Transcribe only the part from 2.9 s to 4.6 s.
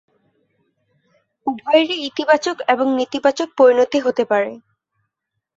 নেতিবাচক পরিণতি হতে পারে।